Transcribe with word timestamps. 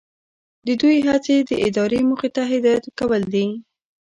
د 0.65 0.67
دوی 0.81 0.97
هڅې 1.07 1.35
د 1.49 1.51
ادارې 1.67 1.99
موخې 2.09 2.29
ته 2.35 2.41
هدایت 2.51 2.85
کول 2.99 3.21
دي. 3.33 3.47